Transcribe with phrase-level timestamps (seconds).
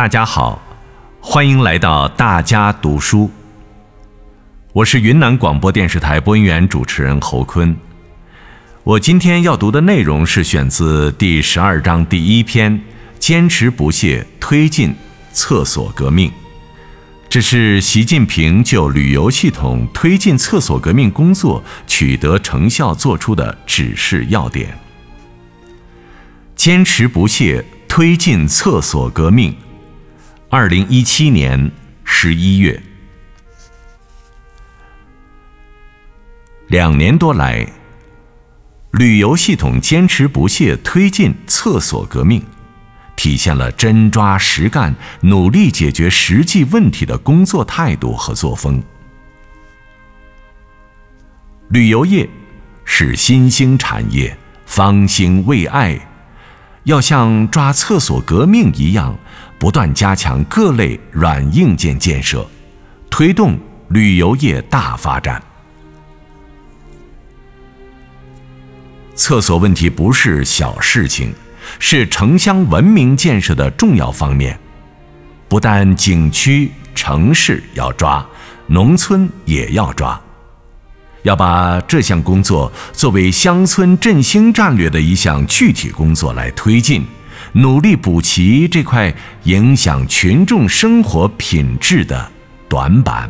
[0.00, 0.58] 大家好，
[1.20, 3.30] 欢迎来到大家读书。
[4.72, 7.76] 我是云南广播电视台播音员、主持人侯坤。
[8.82, 12.80] 我今天要读的内容是选自第十二章第一篇
[13.20, 14.94] “坚持不懈推进
[15.34, 16.32] 厕所革命”。
[17.28, 24.70] 这是习近平就旅游系统推进厕所革命工作取得成效作出的指示要点。
[26.56, 29.54] 坚持不懈推进厕所革命。
[30.52, 31.70] 二零一七年
[32.02, 32.82] 十一月，
[36.66, 37.64] 两年多来，
[38.90, 42.42] 旅游系统坚持不懈推进厕所革命。
[43.14, 48.82] 体现了真抓实干、努力解决实际问题的工作态度和作风。
[51.68, 52.28] 旅游业
[52.84, 55.96] 是新兴产业，方兴未艾，
[56.90, 59.16] 要像抓厕所革命一样，
[59.58, 62.44] 不断加强各类软硬件建设，
[63.08, 63.56] 推动
[63.90, 65.40] 旅游业大发展。
[69.14, 71.32] 厕所问题不是小事情。
[71.78, 74.58] 是城乡文明建设的重要方面，
[75.46, 78.26] 不但景区、城市要抓，
[78.66, 80.20] 农村也要抓，
[81.22, 87.04] 要把这项工作作为乡村振兴战略的一项具体工作来推进，
[87.52, 92.30] 努力补齐这块影响群众生活品质的
[92.68, 93.28] 短板。